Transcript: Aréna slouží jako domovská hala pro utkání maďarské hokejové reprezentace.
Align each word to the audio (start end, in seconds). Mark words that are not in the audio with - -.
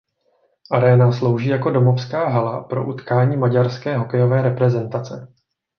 Aréna 0.71 1.11
slouží 1.11 1.49
jako 1.49 1.69
domovská 1.71 2.27
hala 2.29 2.63
pro 2.63 2.87
utkání 2.87 3.37
maďarské 3.37 3.97
hokejové 3.97 4.41
reprezentace. 4.41 5.33